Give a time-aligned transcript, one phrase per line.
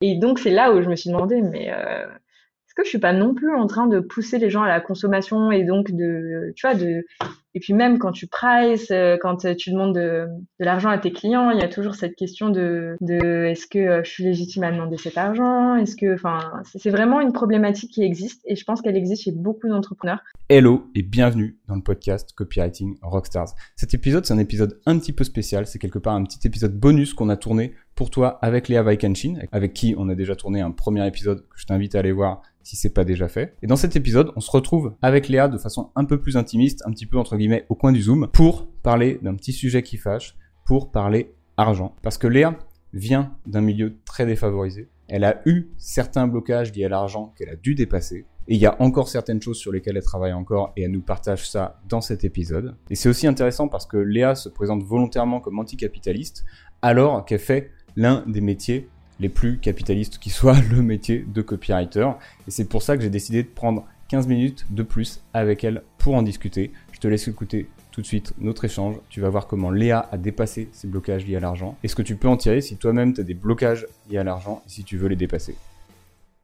[0.00, 2.98] Et donc, c'est là où je me suis demandé, mais euh, est-ce que je suis
[2.98, 6.52] pas non plus en train de pousser les gens à la consommation et donc de,
[6.56, 7.04] tu vois, de,
[7.52, 10.26] et puis même quand tu prices, euh, quand tu demandes de,
[10.58, 14.00] l'argent à tes clients, il y a toujours cette question de, de est-ce que euh,
[14.04, 15.74] je suis légitime à demander cet argent?
[15.74, 16.38] Est-ce que, enfin,
[16.76, 20.20] c'est vraiment une problématique qui existe et je pense qu'elle existe chez beaucoup d'entrepreneurs.
[20.48, 23.54] Hello et bienvenue dans le podcast Copywriting Rockstars.
[23.76, 25.66] Cet épisode, c'est un épisode un petit peu spécial.
[25.66, 29.34] C'est quelque part un petit épisode bonus qu'on a tourné pour toi avec Léa Vaikenshin,
[29.52, 32.40] avec qui on a déjà tourné un premier épisode que je t'invite à aller voir
[32.62, 33.54] si c'est pas déjà fait.
[33.60, 36.82] Et dans cet épisode, on se retrouve avec Léa de façon un peu plus intimiste,
[36.86, 39.98] un petit peu entre guillemets au coin du zoom, pour parler d'un petit sujet qui
[39.98, 41.94] fâche, pour parler argent.
[42.00, 42.56] Parce que Léa
[42.94, 44.88] vient d'un milieu très défavorisé.
[45.06, 48.24] Elle a eu certains blocages liés à l'argent qu'elle a dû dépasser.
[48.48, 51.02] Et il y a encore certaines choses sur lesquelles elle travaille encore et elle nous
[51.02, 52.76] partage ça dans cet épisode.
[52.88, 56.46] Et c'est aussi intéressant parce que Léa se présente volontairement comme anticapitaliste
[56.82, 58.88] alors qu'elle fait l'un des métiers
[59.20, 62.10] les plus capitalistes qui soit le métier de copywriter.
[62.48, 65.82] Et c'est pour ça que j'ai décidé de prendre 15 minutes de plus avec elle
[65.98, 66.72] pour en discuter.
[66.92, 68.96] Je te laisse écouter tout de suite notre échange.
[69.10, 72.02] Tu vas voir comment Léa a dépassé ses blocages liés à l'argent et ce que
[72.02, 74.84] tu peux en tirer si toi-même tu as des blocages liés à l'argent et si
[74.84, 75.56] tu veux les dépasser?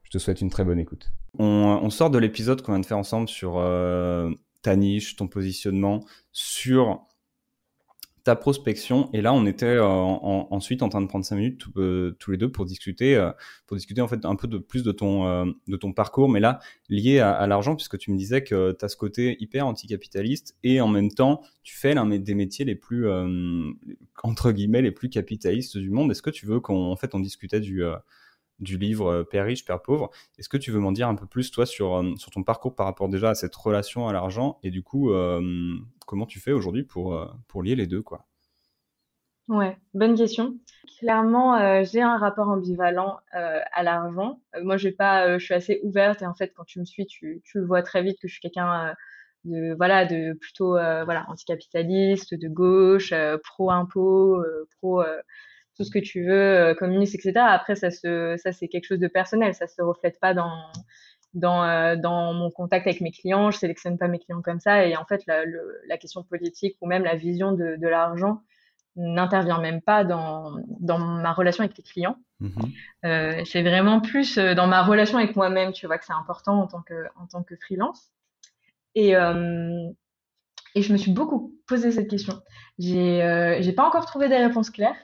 [0.03, 1.11] Je te souhaite une très bonne écoute.
[1.39, 4.31] On, sort de l'épisode qu'on vient de faire ensemble sur euh,
[4.63, 7.06] ta niche, ton positionnement, sur
[8.27, 9.09] ta prospection.
[9.13, 12.37] Et là, on était euh, ensuite en train de prendre cinq minutes euh, tous les
[12.37, 13.31] deux pour discuter, euh,
[13.69, 16.59] pour discuter en fait un peu de plus de ton de ton parcours, mais là
[16.89, 20.81] lié à, l'argent, puisque tu me disais que tu as ce côté hyper anticapitaliste et
[20.81, 23.09] en même temps, tu fais l'un des métiers les plus
[24.25, 26.11] entre guillemets les plus capitalistes du monde.
[26.11, 27.85] Est-ce que tu veux qu'on en fait on discutait du
[28.59, 30.11] du livre Père riche, Père pauvre.
[30.39, 32.87] Est-ce que tu veux m'en dire un peu plus, toi, sur, sur ton parcours par
[32.87, 35.13] rapport déjà à cette relation à l'argent et du coup,
[36.07, 38.25] comment tu fais aujourd'hui pour, euh, pour lier les deux, quoi?
[39.49, 40.57] Ouais, bonne question.
[40.99, 44.41] Clairement, euh, j'ai un rapport ambivalent euh, à l'argent.
[44.63, 47.61] moi, pas, je suis assez ouverte et en fait, quand tu me suis, tu, tu
[47.61, 48.95] vois très vite que je suis quelqu'un
[49.45, 54.43] de voilà, de plutôt voilà, anticapitaliste, de gauche, pro impôt,
[54.81, 55.05] pro
[55.77, 57.33] tout ce que tu veux, communiste, etc.
[57.49, 60.53] Après, ça se, ça c'est quelque chose de personnel, ça se reflète pas dans
[61.35, 64.87] dans, euh, dans mon contact avec mes clients, je sélectionne pas mes clients comme ça.
[64.87, 68.41] Et en fait, la, le, la question politique ou même la vision de, de l'argent
[68.97, 72.17] n'intervient même pas dans, dans ma relation avec les clients.
[72.41, 72.73] Mm-hmm.
[73.05, 76.59] Euh, c'est vraiment plus euh, dans ma relation avec moi-même, tu vois, que c'est important
[76.63, 78.11] en tant que, en tant que freelance.
[78.95, 79.91] Et, euh,
[80.75, 82.41] et je me suis beaucoup posé cette question.
[82.79, 84.97] J'ai euh, j'ai pas encore trouvé des réponses claires,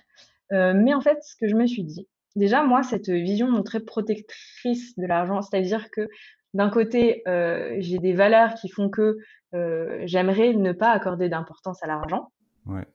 [0.52, 3.80] euh, mais en fait, ce que je me suis dit, déjà, moi, cette vision très
[3.80, 6.08] protectrice de l'argent, c'est-à-dire que
[6.54, 9.16] d'un côté, euh, j'ai des valeurs qui font que
[9.54, 12.28] euh, j'aimerais ne pas accorder d'importance à l'argent.
[12.66, 12.86] Ouais.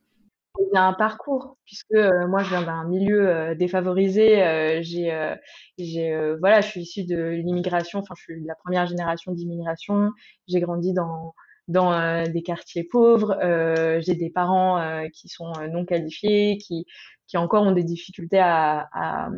[0.59, 4.81] Il y a un parcours, puisque euh, moi, je viens d'un milieu défavorisé.
[4.81, 5.35] J'ai,
[5.77, 7.99] j'ai, voilà, je suis issue de l'immigration.
[7.99, 10.11] Enfin, je suis de la première génération d'immigration.
[10.47, 11.33] J'ai grandi dans
[11.67, 13.37] dans euh, des quartiers pauvres.
[13.43, 16.85] Euh, j'ai des parents euh, qui sont non qualifiés, qui,
[17.27, 19.29] qui encore ont des difficultés à, à,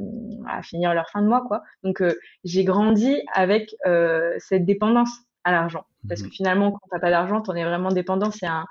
[0.47, 1.63] à finir leur fin de mois, quoi.
[1.83, 2.03] Donc
[2.43, 3.75] j'ai grandi avec
[4.37, 5.11] cette dépendance
[5.43, 8.31] à l'argent, parce que mmh finalement, quand t'as pas d'argent, t'en es vraiment dépendant.
[8.31, 8.65] C'est un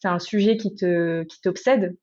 [0.00, 1.96] c'est un sujet qui te qui t'obsède.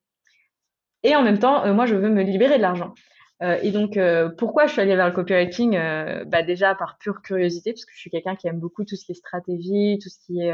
[1.03, 2.93] Et en même temps, moi, je veux me libérer de l'argent.
[3.41, 6.97] Euh, et donc, euh, pourquoi je suis allée vers le copywriting euh, bah Déjà par
[6.99, 9.97] pure curiosité, parce que je suis quelqu'un qui aime beaucoup tout ce qui est stratégie,
[10.01, 10.53] tout ce qui est,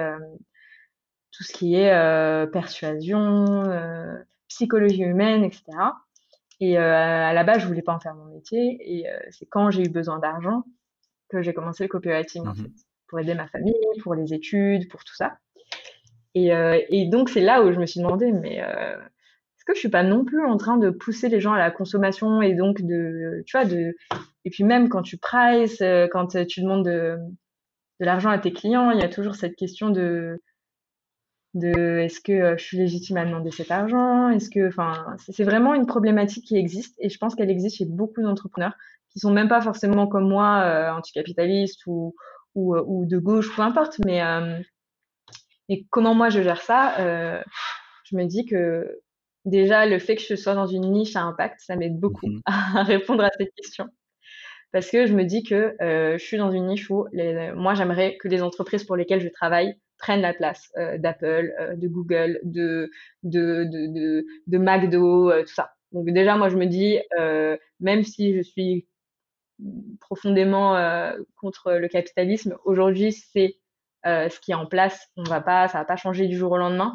[1.31, 3.63] tout ce qui est persuasion,
[4.47, 5.63] psychologie humaine, etc.
[6.59, 8.77] Et à la base, je voulais pas en faire mon métier.
[8.81, 10.63] Et c'est quand j'ai eu besoin d'argent
[11.29, 12.71] que j'ai commencé le copywriting, en mmh fait,
[13.07, 15.37] pour aider ma famille, pour les études, pour tout ça.
[16.33, 16.49] Et,
[16.89, 18.61] et donc, c'est là où je me suis demandé, mais
[19.67, 22.41] que je suis pas non plus en train de pousser les gens à la consommation
[22.41, 23.95] et donc de, tu vois, de,
[24.45, 27.17] et puis même quand tu prices, euh, quand tu demandes de,
[27.99, 30.41] de l'argent à tes clients, il y a toujours cette question de,
[31.57, 34.29] de est-ce que euh, je suis légitime à demander cet argent?
[34.29, 37.85] Est-ce que, enfin, c'est vraiment une problématique qui existe et je pense qu'elle existe chez
[37.85, 38.73] beaucoup d'entrepreneurs
[39.09, 42.15] qui sont même pas forcément comme moi euh, anticapitalistes ou,
[42.55, 44.21] ou, ou de gauche, peu importe, mais
[45.69, 46.95] et comment moi je gère ça
[48.05, 48.99] Je me dis que
[49.47, 52.41] déjà, le fait que je sois dans une niche à impact, ça m'aide beaucoup mhm.
[52.45, 53.87] à répondre à cette question.
[54.71, 57.73] Parce que je me dis que euh, je suis dans une niche où les, moi,
[57.73, 61.87] j'aimerais que les entreprises pour lesquelles je travaille prennent la place euh, d'Apple, euh, de
[61.87, 62.89] Google, de,
[63.23, 65.71] de, de, de, de McDo, tout ça.
[65.91, 66.99] Donc déjà, moi, je me dis,
[67.79, 68.87] même si je suis
[70.01, 70.75] profondément
[71.37, 73.55] contre le capitalisme, aujourd'hui, c'est
[74.03, 75.07] ce qui est en place.
[75.15, 76.93] On va pas, ça va pas changer du jour au lendemain.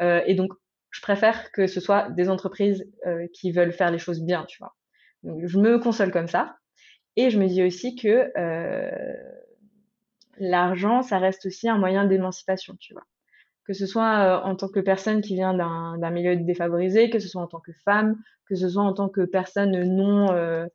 [0.00, 0.52] et donc,
[0.92, 4.58] je préfère que ce soit des entreprises euh, qui veulent faire les choses bien, tu
[4.58, 4.76] vois.
[5.22, 6.56] Donc, je me console comme ça.
[7.16, 8.30] Et je me dis aussi que
[10.38, 13.04] l'argent, ça reste aussi un moyen d'émancipation, tu vois.
[13.64, 17.42] Que ce soit en tant que personne qui vient d'un milieu défavorisé, que ce soit
[17.42, 20.66] en tant que femme, que ce soit en tant que personne non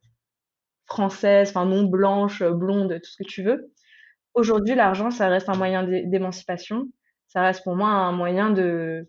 [0.86, 3.70] française, enfin non blanche, blonde, tout ce que tu veux.
[4.34, 6.88] Aujourd'hui, l'argent, ça reste un moyen d'émancipation.
[7.26, 9.06] Ça reste pour moi un moyen de,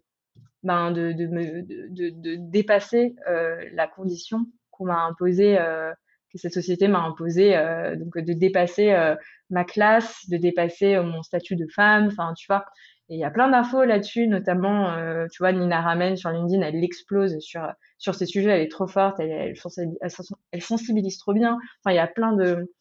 [0.64, 5.94] ben, de, de, de, dépasser euh, la condition qu'on m'a imposée, euh,
[6.32, 9.16] que cette société m'a imposée, euh, donc de dépasser euh,
[9.50, 12.66] ma classe, de dépasser euh, mon statut de femme, enfin, tu vois.
[13.10, 14.96] Et il y a plein d'infos là-dessus, notamment,
[15.32, 17.68] tu vois, Nina Ramen sur LinkedIn, elle explose sur
[17.98, 19.54] sur ces sujets, elle est trop forte, elle, elle,
[20.02, 20.12] elle,
[20.52, 21.58] elle sensibilise trop bien.
[21.80, 22.72] Enfin, il y a plein de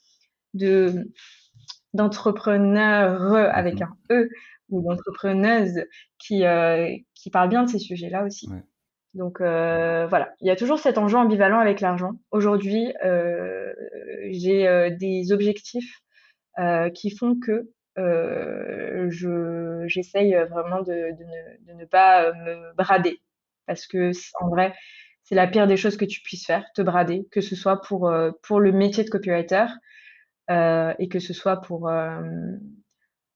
[0.53, 1.11] de
[1.95, 4.29] d'entrepreneurs avec un E
[4.69, 5.87] ou d'entrepreneuses
[6.19, 6.43] qui,
[7.15, 8.50] qui parlent bien de ces sujets-là aussi.
[8.50, 8.62] Ouais.
[9.15, 12.13] Donc euh, voilà, il y a toujours cet enjeu ambivalent avec l'argent.
[12.31, 13.73] Aujourd'hui, euh,
[14.31, 16.01] j'ai euh, des objectifs
[16.95, 23.21] qui font que je j'essaye vraiment de, de, ne, de, ne, pas me brader
[23.67, 24.11] parce que
[24.41, 24.75] en vrai,
[25.23, 28.13] c'est la pire des choses que tu puisses faire, te brader, que ce soit pour
[28.43, 29.67] pour le métier de copywriter
[30.51, 31.89] et que ce soit pour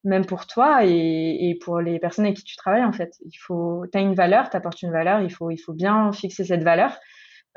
[0.04, 3.14] même pour toi et, pour les personnes avec qui tu travailles en fait.
[3.24, 6.62] Il faut, t'as une valeur, t'apportes une valeur, il faut, il faut bien fixer cette
[6.62, 6.98] valeur.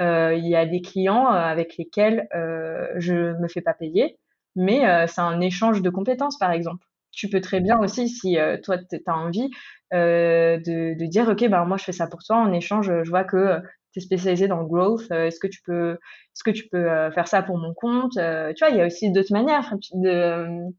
[0.01, 4.17] Euh, il y a des clients euh, avec lesquels euh, je me fais pas payer,
[4.55, 6.85] mais euh, c'est un échange de compétences par exemple.
[7.11, 9.49] Tu peux très bien aussi, si euh, toi tu as envie,
[9.93, 13.09] euh, de, de, dire ok ben moi je fais ça pour toi en échange, je
[13.09, 13.59] vois que
[13.93, 17.27] tu es spécialisé dans le growth, est-ce que tu peux, est-ce que tu peux faire
[17.29, 20.73] ça pour mon compte Tu vois, il y a aussi d'autres manières de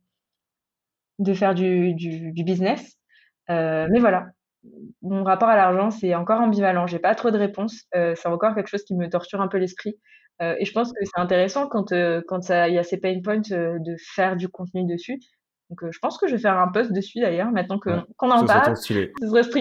[1.19, 2.97] de faire du, du, du business.
[3.51, 4.27] Euh, mais voilà,
[5.03, 6.87] mon rapport à l'argent, c'est encore ambivalent.
[6.87, 7.85] J'ai pas trop de réponses.
[7.95, 9.97] Euh, c'est encore quelque chose qui me torture un peu l'esprit.
[10.43, 11.95] Euh, et je pense que c'est intéressant quand
[12.27, 15.19] quand il y a ces pain points de faire du contenu dessus.
[15.71, 18.31] Donc je pense que je vais faire un post dessus d'ailleurs maintenant que ouais, qu'on
[18.31, 18.77] en parle.
[18.77, 19.13] Ce serait,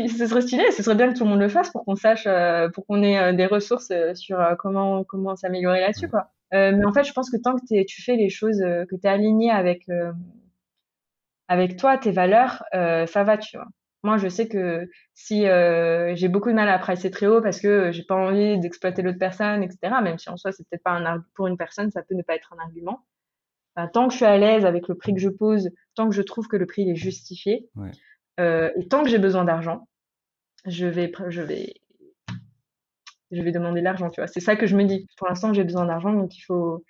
[0.07, 0.71] ce serait stylé.
[0.71, 2.27] Ce serait bien que tout le monde le fasse pour qu'on sache,
[2.73, 6.11] pour qu'on ait des ressources sur comment comment s'améliorer là-dessus ouais.
[6.11, 6.29] quoi.
[6.51, 9.09] mais en fait, je pense que tant que tu fais les choses, que tu es
[9.09, 9.87] aligné avec
[11.47, 13.68] avec toi, tes valeurs, euh, ça va, tu vois.
[14.03, 17.59] Moi, je sais que si euh, j'ai beaucoup de mal à pricer très haut parce
[17.59, 20.92] que j'ai pas envie d'exploiter l'autre personne, etc., même si en soi, c'est peut-être pas
[20.92, 23.03] un pour une personne, ça peut ne pas être un argument.
[23.75, 26.15] Enfin, tant que je suis à l'aise avec le prix que je pose, tant que
[26.15, 27.91] je trouve que le prix est justifié, ouais.
[28.39, 29.88] euh, et tant que j'ai besoin d'argent,
[30.65, 31.74] je vais, je vais,
[33.31, 34.27] je vais demander l'argent, tu vois.
[34.27, 35.07] C'est ça que je me dis.
[35.18, 36.86] Pour l'instant, j'ai besoin d'argent, donc il faut,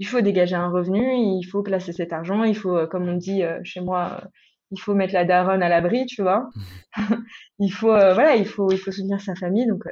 [0.00, 3.16] il faut dégager un revenu, il faut placer cet argent, il faut, euh, comme on
[3.16, 4.28] dit euh, chez moi, euh,
[4.70, 6.48] il faut mettre la daronne à l'abri, tu vois.
[7.58, 9.84] il faut, voilà, il faut, il faut soutenir sa famille, donc.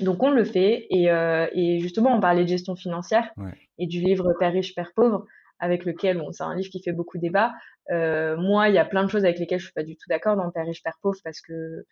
[0.00, 3.52] Donc on le fait et, euh, et, justement on parlait de gestion financière ouais.
[3.78, 5.24] et du livre Père riche Père pauvre
[5.60, 7.52] avec lequel bon c'est un livre qui fait beaucoup débat.
[7.90, 10.34] Moi il y a plein de choses avec lesquelles je suis pas du tout d'accord
[10.34, 11.86] dans Père riche Père pauvre parce que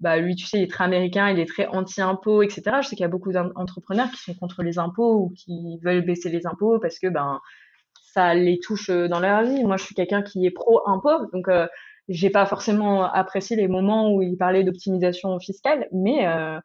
[0.00, 2.62] bah lui, tu sais, il est très américain, il est très anti-impôt, etc.
[2.82, 6.04] Je sais qu'il y a beaucoup d'entrepreneurs qui sont contre les impôts ou qui veulent
[6.04, 7.40] baisser les impôts parce que ben
[8.12, 9.64] ça les touche euh, dans leur vie.
[9.64, 11.66] Moi, je suis quelqu'un qui est pro-impôt, donc euh,
[12.08, 16.60] j'ai pas forcément apprécié les moments où il parlait d'optimisation fiscale, mais euh,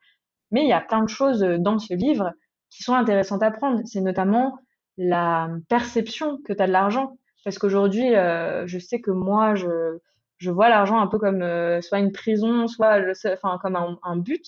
[0.51, 2.33] mais il y a plein de choses dans ce livre
[2.69, 3.81] qui sont intéressantes à prendre.
[3.85, 4.59] C'est notamment
[4.97, 7.17] la perception que tu as de l'argent.
[7.43, 9.97] Parce qu'aujourd'hui, euh, je sais que moi, je,
[10.39, 12.99] je vois l'argent un peu comme euh, soit une prison, soit
[13.31, 14.45] enfin comme un, un, but.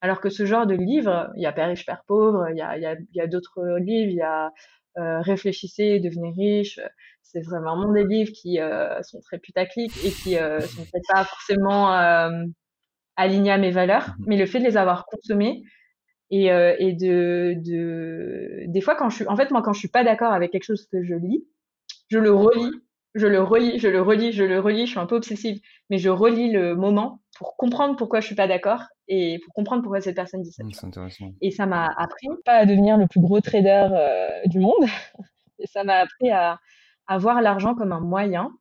[0.00, 2.62] Alors que ce genre de livre, il y a Père riche, Père pauvre, il y
[2.62, 4.52] a, y a, il y a d'autres livres, il y a
[4.98, 6.80] euh, Réfléchissez, devenez riche.
[7.22, 11.24] C'est vraiment des livres qui euh, sont très putaclic et qui euh, sont peut-être pas
[11.24, 11.88] forcément
[13.16, 15.62] alignés à mes valeurs, mais le fait de les avoir consommés
[16.30, 19.80] et, euh, et de, de, des fois quand je suis, en fait moi quand je
[19.80, 21.44] suis pas d'accord avec quelque chose que je lis,
[22.08, 22.72] je le relis
[23.14, 25.98] je le relis, je le relis, je le relis, je suis un peu obsessive, mais
[25.98, 30.00] je relis le moment pour comprendre pourquoi je suis pas d'accord et pour comprendre pourquoi
[30.00, 30.62] cette personne dit ça.
[30.62, 31.32] Mmh, c'est intéressant.
[31.40, 34.84] Et ça m'a appris pas à devenir le plus gros trader euh, du monde,
[35.58, 36.58] et ça m'a appris à,
[37.06, 38.52] à voir l'argent comme un moyen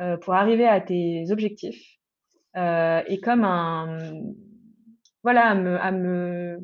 [0.00, 1.98] euh, pour arriver à tes objectifs
[2.56, 3.98] euh, et comme un
[5.22, 6.58] voilà à me à me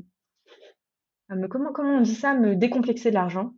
[1.28, 3.52] à me comment comment on dit ça me décomplexer de l'argent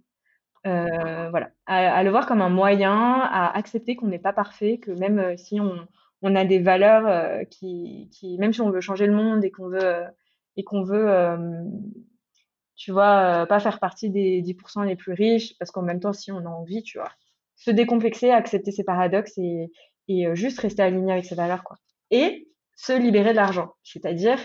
[0.67, 4.91] euh, voilà, à, le voir comme un moyen, à accepter qu'on n'est pas parfait, que
[4.91, 5.87] même euh, si on,
[6.23, 9.69] on, a des valeurs euh, qui, même si on veut changer le monde et qu'on
[9.69, 10.05] veut
[10.57, 11.09] et qu'on veut,
[12.77, 16.33] tu vois, pas faire partie des 10% les plus riches, parce qu'en même temps, si
[16.33, 17.11] on a envie, tu vois,
[17.57, 19.71] se décomplexer, accepter ses paradoxes et,
[20.09, 21.77] et juste rester aligné avec ses valeurs, quoi.
[22.11, 24.39] Et se libérer de l'argent, c'est-à-dire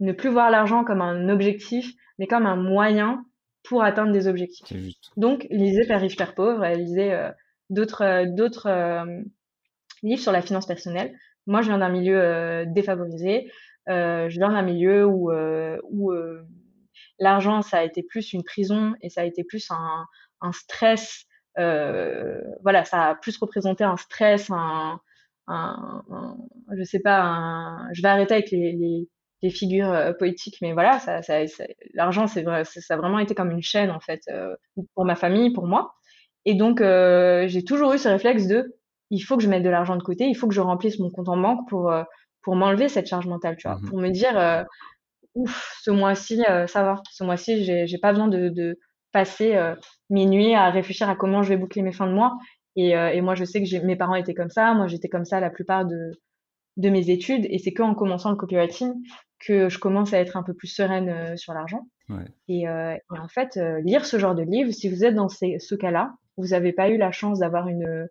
[0.00, 3.24] ne plus voir l'argent comme un objectif mais comme un moyen
[3.64, 4.96] pour atteindre des objectifs.
[5.16, 7.30] Donc, lisez Père riche, Père pauvre, lisez euh,
[7.70, 8.26] d'autres euh,
[8.66, 9.22] euh,
[10.02, 11.16] livres sur la finance personnelle.
[11.46, 13.50] Moi, je viens d'un milieu défavorisé.
[13.88, 16.12] je viens d'un milieu où, où
[17.18, 20.06] l'argent, ça a été plus une prison et ça a été plus un,
[20.40, 21.26] un stress.
[21.56, 25.00] voilà, ça a plus représenté un stress, un,
[25.48, 26.36] un,
[26.76, 29.08] je sais pas, je vais arrêter avec les, les,
[29.42, 31.40] les figures euh, poétiques, mais voilà, ça, ça,
[31.94, 34.54] l'argent, c'est vrai, ça a vraiment été comme une chaîne en fait euh,
[34.94, 35.94] pour ma famille, pour moi.
[36.44, 38.74] Et donc, euh, j'ai toujours eu ce réflexe de,
[39.10, 41.10] il faut que je mette de l'argent de côté, il faut que je remplisse mon
[41.10, 41.92] compte en banque pour
[42.42, 44.66] pour m'enlever cette charge mentale, tu vois, mmh pour me dire,
[45.34, 48.80] ouf, ce mois-ci, ça va, ce mois-ci, j'ai, pas besoin de, de
[49.12, 49.56] passer
[50.10, 52.36] mes nuits à réfléchir à comment je vais boucler mes fins de mois.
[52.74, 55.24] Et, et moi, je sais que j'ai, mes parents étaient comme ça, moi j'étais comme
[55.24, 56.10] ça la plupart de
[56.76, 58.92] de mes études, et c'est qu'en commençant le copywriting
[59.44, 61.86] que je commence à être un peu plus sereine euh, sur l'argent.
[62.08, 62.24] Ouais.
[62.48, 65.28] Et, euh, et, en fait, euh, lire ce genre de livre, si vous êtes dans
[65.28, 68.08] ces, ce cas-là, vous n'avez pas eu la chance d'avoir une,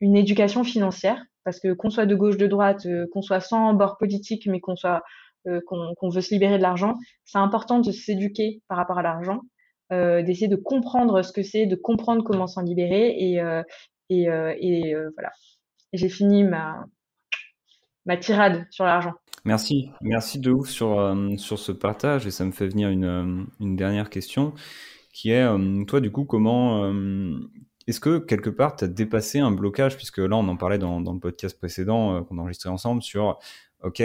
[0.00, 3.98] une éducation financière, parce que qu'on soit de gauche, de droite, qu'on soit sans bord
[3.98, 5.02] politique, mais qu'on soit
[5.64, 6.94] qu'on veut se libérer de l'argent,
[7.24, 9.42] c'est important de s'éduquer par rapport à l'argent,
[9.92, 13.40] d'essayer de comprendre ce que c'est, de comprendre comment s'en libérer, et,
[14.08, 15.30] et, et voilà.
[15.92, 16.84] J'ai fini ma,
[18.06, 19.14] ma tirade sur l'argent.
[19.44, 23.04] Merci, merci de ouf sur, euh, sur ce partage et ça me fait venir une,
[23.04, 24.54] euh, une dernière question
[25.12, 26.92] qui est, euh, toi du coup, comment,
[27.86, 31.00] est-ce que quelque part tu as dépassé un blocage, puisque là on en parlait dans,
[31.00, 33.38] dans le podcast précédent qu'on a enregistré ensemble sur,
[33.82, 34.02] ok,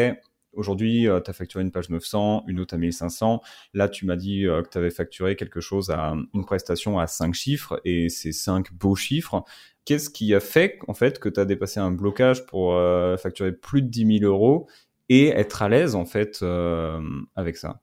[0.54, 3.42] Aujourd'hui, tu as facturé une page 900, une autre à 1500.
[3.74, 7.34] Là, tu m'as dit que tu avais facturé quelque chose à une prestation à 5
[7.34, 9.46] chiffres et c'est 5 beaux chiffres.
[9.86, 12.78] Qu'est-ce qui a fait en fait que tu as dépassé un blocage pour
[13.18, 14.68] facturer plus de 10 000 euros
[15.12, 17.02] et être à l'aise en fait euh,
[17.36, 17.82] avec ça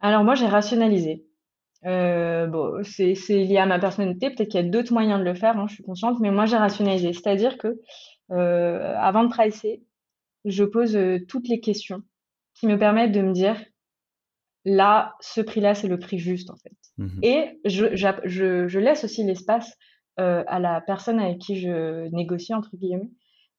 [0.00, 1.26] Alors moi j'ai rationalisé.
[1.84, 5.34] Euh, bon, c'est lié à ma personnalité, peut-être qu'il y a d'autres moyens de le
[5.34, 7.12] faire, hein, je suis consciente, mais moi j'ai rationalisé.
[7.12, 7.78] C'est-à-dire que
[8.30, 9.82] avant de pricer,
[10.46, 12.02] je pose toutes les questions
[12.54, 13.56] qui me permettent de me dire
[14.64, 16.72] là, ce prix-là, c'est le prix juste en fait.
[16.96, 19.76] Mmh et je, je, je laisse aussi l'espace
[20.20, 23.10] euh, à la personne avec qui je négocie, entre guillemets,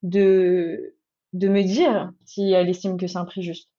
[0.03, 0.94] de,
[1.35, 3.69] de me dire si elle estime que c'est un prix juste.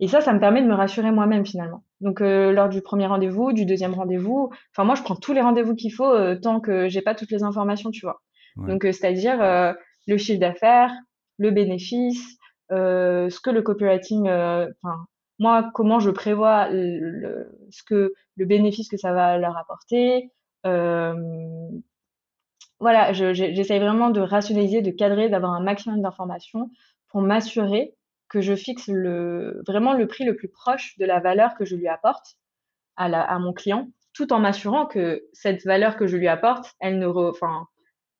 [0.00, 1.84] Et ça, ça me permet de me rassurer moi-même finalement.
[2.00, 5.40] Donc euh, lors du premier rendez-vous, du deuxième rendez-vous, enfin moi je prends tous les
[5.40, 8.22] rendez-vous qu'il faut euh, tant que j'ai pas toutes les informations, tu vois.
[8.56, 9.38] Donc c'est-à-dire
[10.06, 10.92] le chiffre d'affaires,
[11.38, 12.36] le bénéfice,
[12.68, 15.06] ce que le copywriting, enfin
[15.38, 20.30] moi comment je prévois le, ce que le bénéfice que ça va leur apporter,
[22.82, 26.68] voilà, j'essaye vraiment de rationaliser, de cadrer, d'avoir un maximum d'informations
[27.12, 27.94] pour m'assurer
[28.28, 31.76] que je fixe le, vraiment le prix le plus proche de la valeur que je
[31.76, 32.36] lui apporte
[32.96, 36.72] à, la, à mon client, tout en m'assurant que cette valeur que je lui apporte,
[36.80, 37.66] elle ne, enfin,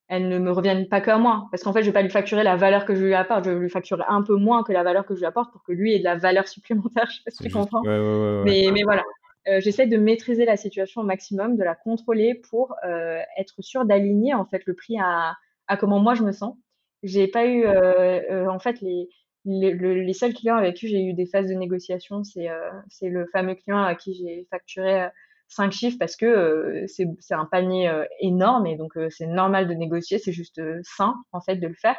[0.09, 1.49] elle ne me revienne pas qu'à moi.
[1.51, 3.51] Parce qu'en fait, je vais pas lui facturer la valeur que je lui apporte, je
[3.51, 5.73] vais lui facturer un peu moins que la valeur que je lui apporte pour que
[5.73, 7.07] lui ait de la valeur supplémentaire.
[7.11, 7.83] Je sais pas si tu comprends.
[7.83, 9.03] mais, mais voilà,
[9.49, 13.85] euh, j'essaie de maîtriser la situation au maximum, de la contrôler pour euh, être sûr
[13.85, 16.57] d'aligner en fait le prix à, à, comment moi je me sens.
[17.03, 19.09] J'ai pas eu euh, en fait les,
[19.45, 22.49] les, les, seuls clients avec qui j'ai eu des phases de négociation, c'est
[22.89, 25.09] c'est le fameux client à qui j'ai facturé
[25.49, 27.91] cinq chiffres parce que c'est c'est un panier
[28.21, 31.97] énorme et donc c'est normal de négocier, c'est juste sain en fait de le faire.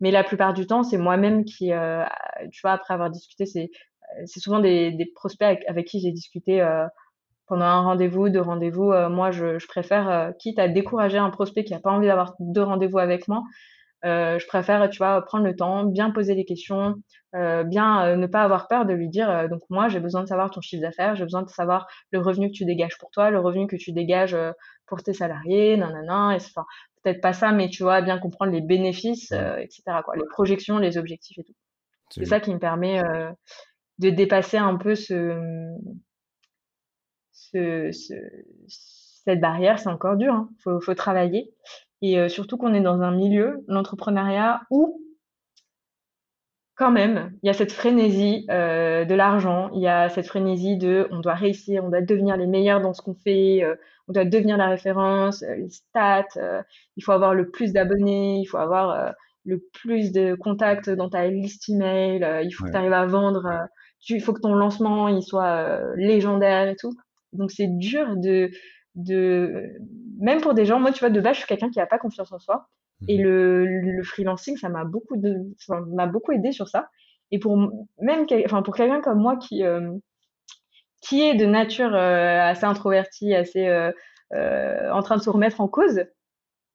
[0.00, 1.72] Mais la plupart du temps, c'est moi-même qui,
[2.50, 3.70] tu vois, après avoir discuté, c'est
[4.26, 6.86] c'est souvent des, des, prospects avec, qui j'ai discuté euh,
[7.46, 8.92] pendant un rendez-vous, deux rendez-vous.
[8.92, 12.06] Euh, moi, je, je préfère, euh, quitte à décourager un prospect qui n'a pas envie
[12.06, 13.42] d'avoir deux rendez-vous avec moi,
[14.02, 16.94] je préfère, tu vois, prendre le temps, bien poser les questions,
[17.32, 20.60] bien ne pas avoir peur de lui dire, donc moi, j'ai besoin de savoir ton
[20.60, 23.66] chiffre d'affaires, j'ai besoin de savoir le revenu que tu dégages pour toi, le revenu
[23.66, 24.36] que tu dégages
[24.86, 26.64] pour tes salariés, nanana, et, enfin,
[27.02, 30.98] peut-être pas ça, mais tu vois, bien comprendre les bénéfices, etc., quoi, les projections, les
[30.98, 31.54] objectifs et tout.
[32.10, 33.02] C'est ça qui me permet
[33.98, 35.36] de dépasser un peu ce,
[37.32, 37.90] ce,
[39.24, 40.32] cette barrière, c'est encore dur.
[40.32, 40.50] Hein.
[40.62, 41.52] Faut, faut travailler.
[42.02, 45.00] Et euh, surtout qu'on est dans un milieu, l'entrepreneuriat, où
[46.74, 50.78] quand même, il y a cette frénésie euh, de l'argent, il y a cette frénésie
[50.78, 53.74] de on doit réussir, on doit devenir les meilleurs dans ce qu'on fait, euh,
[54.08, 56.24] on doit devenir la référence, les stats,
[56.96, 59.12] il faut avoir le plus d'abonnés, il faut avoir
[59.44, 63.68] le plus de contacts dans ta liste email, il faut que tu arrives à vendre
[64.08, 66.94] il faut que ton lancement il soit légendaire et tout.
[67.32, 68.50] Donc c'est dur de
[69.04, 69.72] de
[70.18, 71.98] même pour des gens moi tu vois de base je suis quelqu'un qui a pas
[71.98, 72.68] confiance en soi
[73.08, 73.24] et mhm.
[73.24, 75.36] le, le freelancing ça m'a beaucoup de
[75.94, 76.88] m'a beaucoup aidé sur ça
[77.30, 77.56] et pour
[78.00, 79.92] même enfin pour quelqu'un comme moi qui euh,
[81.00, 83.66] qui est de nature assez introverti, assez
[84.32, 86.02] en train de se remettre en cause,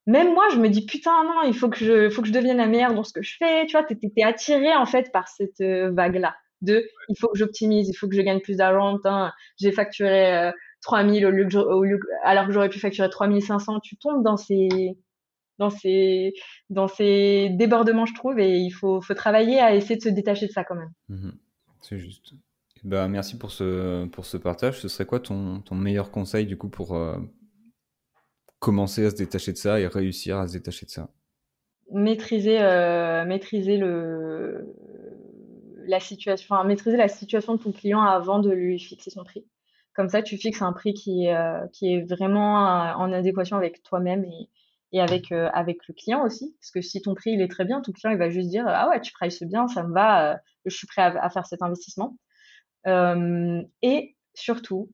[0.07, 2.57] même moi, je me dis putain non, il faut que je, faut que je devienne
[2.57, 3.65] la meilleure dans ce que je fais.
[3.65, 7.89] Tu vois, t'es, t'es attiré en fait par cette vague-là de il faut que j'optimise,
[7.89, 8.99] il faut que je gagne plus d'argent.
[9.59, 10.51] J'ai facturé
[10.85, 11.31] 3000 au
[11.83, 13.79] lieu, alors que j'aurais pu facturer 3500.
[13.81, 14.95] Tu tombes dans ces
[15.57, 16.33] dans ces
[16.69, 20.45] dans ces débordements, je trouve, et il faut, faut travailler à essayer de se détacher
[20.47, 20.91] de ça quand même.
[21.09, 21.31] Mmh
[21.81, 22.33] C'est juste.
[22.83, 24.79] Bah, merci pour ce, pour ce partage.
[24.79, 27.17] Ce serait quoi ton, ton meilleur conseil du coup pour euh,
[28.59, 31.09] commencer à se détacher de ça et réussir à se détacher de ça?
[31.91, 34.75] Maîtriser, euh, maîtriser le,
[35.87, 39.45] la situation, enfin, maîtriser la situation de ton client avant de lui fixer son prix.
[39.95, 44.49] Comme ça, tu fixes un prix qui est, euh, vraiment en adéquation avec toi-même et,
[44.93, 46.55] euh, avec le client aussi.
[46.59, 48.87] Parce que si ton prix est très bien, ton client il va juste dire Ah
[48.89, 52.17] ouais, tu prices bien, ça me va, euh, je suis prêt à, faire cet investissement.
[52.87, 54.91] Euh, et surtout,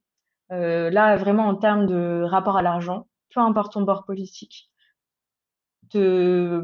[0.50, 4.72] là vraiment en termes de rapport à l'argent, peu importe ton bord politique,
[5.90, 6.62] te,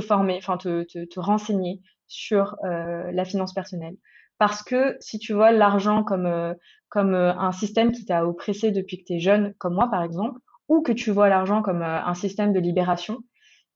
[0.00, 1.80] former, enfin te, renseigner
[2.14, 3.96] sur la finance personnelle.
[4.38, 6.54] Parce que si tu vois l'argent comme,
[6.88, 10.38] comme un système qui t'a oppressé depuis que tu es jeune, comme moi par exemple,
[10.68, 13.18] ou que tu vois l'argent comme euh, un système de libération,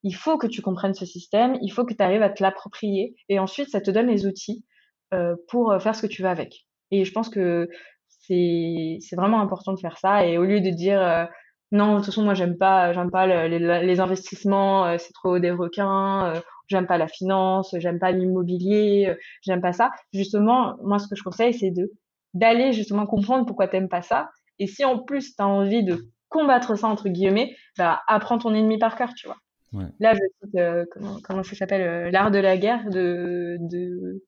[0.02, 3.16] il faut que tu comprennes ce système, il faut que tu arrives à te l'approprier
[3.28, 4.64] et ensuite ça te donne les outils
[5.12, 6.66] euh, pour euh, faire ce que tu veux avec.
[6.90, 7.68] Et je pense que
[8.06, 11.28] c'est c'est vraiment important de faire ça et au lieu de dire
[11.72, 15.50] non de toute façon moi j'aime pas j'aime pas les, les, investissements c'est trop des
[15.50, 16.32] requins
[16.68, 21.22] j'aime pas la finance j'aime pas l'immobilier j'aime pas ça justement moi ce que je
[21.22, 21.92] conseille c'est de
[22.34, 26.08] d'aller justement comprendre pourquoi t'aimes pas ça et si en plus tu as envie de
[26.28, 29.36] combattre ça entre guillemets, bah apprends ton ennemi par cœur, tu vois.
[29.72, 29.86] Ouais.
[30.00, 34.22] Là, je cite euh, comment, comment ça s'appelle euh, l'art de la guerre de de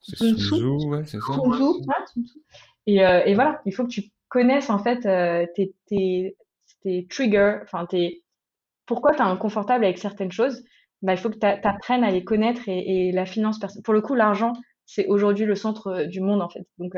[0.00, 1.34] Sun Tzu, ouais, c'est ça.
[1.34, 2.22] Sun Tzu,
[2.86, 6.36] Et, euh, et voilà, il faut que tu connaisses en fait euh, tes, tes,
[6.82, 8.22] tes triggers, enfin tes
[8.86, 10.64] pourquoi tu es inconfortable avec certaines choses.
[11.02, 14.00] Bah, il faut que tu apprennes à les connaître et, et la finance pour le
[14.00, 14.52] coup l'argent
[14.86, 16.66] c'est aujourd'hui le centre du monde en fait.
[16.78, 16.94] Donc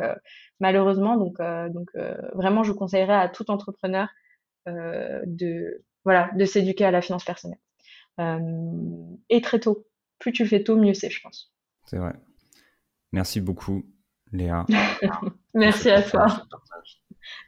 [0.60, 1.36] malheureusement donc
[1.70, 1.90] donc
[2.34, 4.08] vraiment je conseillerais à tout entrepreneur
[4.66, 7.58] euh, de voilà de s'éduquer à la finance personnelle.
[8.20, 8.38] Euh,
[9.28, 9.86] et très tôt.
[10.18, 11.52] Plus tu fais tôt, mieux c'est, je pense.
[11.84, 12.14] C'est vrai.
[13.12, 13.84] Merci beaucoup,
[14.32, 14.64] Léa.
[15.54, 16.26] Merci à toi.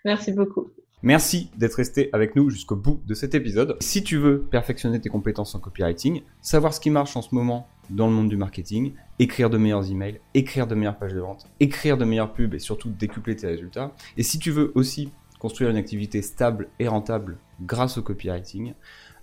[0.04, 0.70] Merci beaucoup.
[1.06, 3.76] Merci d'être resté avec nous jusqu'au bout de cet épisode.
[3.78, 7.68] Si tu veux perfectionner tes compétences en copywriting, savoir ce qui marche en ce moment
[7.90, 11.46] dans le monde du marketing, écrire de meilleurs emails, écrire de meilleures pages de vente,
[11.60, 13.94] écrire de meilleures pubs et surtout décupler tes résultats.
[14.16, 18.74] Et si tu veux aussi construire une activité stable et rentable grâce au copywriting,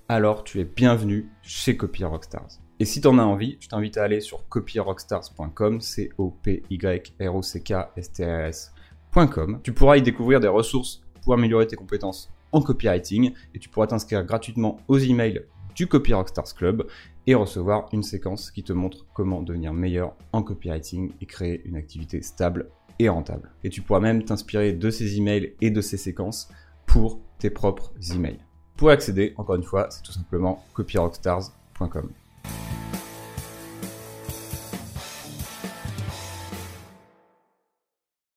[0.08, 2.62] alors tu es bienvenu chez Copy Rockstars.
[2.80, 6.63] Et si tu en as envie, je t'invite à aller sur copyrockstars.com, c o p
[6.69, 6.78] y
[7.19, 9.60] r o c k s t r s.com.
[9.63, 13.88] Tu pourras y découvrir des ressources pour améliorer tes compétences en copywriting et tu pourras
[13.88, 15.44] t'inscrire gratuitement aux emails
[15.76, 16.88] du Copy Rockstars Club
[17.26, 21.76] et recevoir une séquence qui te montre comment devenir meilleur en copywriting et créer une
[21.76, 23.52] activité stable et rentable.
[23.64, 26.50] Et tu pourras même t'inspirer de ces emails et de ces séquences
[26.86, 28.40] pour tes propres emails.
[28.78, 32.12] Pour accéder, encore une fois, c'est tout simplement copyrockstars.com.